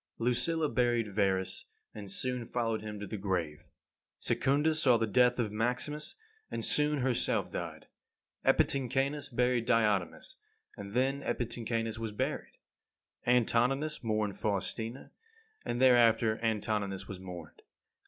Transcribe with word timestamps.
25. 0.17 0.25
Lucilla 0.27 0.67
buried 0.67 1.13
Verus, 1.13 1.65
and 1.93 2.09
soon 2.09 2.43
followed 2.43 2.81
him 2.81 2.99
to 2.99 3.05
the 3.05 3.17
grave. 3.19 3.65
Secunda 4.17 4.73
saw 4.73 4.97
the 4.97 5.05
death 5.05 5.37
of 5.37 5.51
Maximus, 5.51 6.15
and 6.49 6.65
soon 6.65 7.01
herself 7.01 7.51
died. 7.51 7.85
Epitynchanus 8.43 9.29
buried 9.29 9.67
Diotimus, 9.67 10.37
and 10.75 10.93
then 10.93 11.21
Epitynchanus 11.21 11.99
was 11.99 12.11
buried. 12.13 12.57
Antoninus 13.27 14.03
mourned 14.03 14.39
Faustina, 14.39 15.11
and 15.63 15.79
thereafter 15.79 16.39
Antoninus 16.43 17.07
was 17.07 17.19
mourned. 17.19 17.61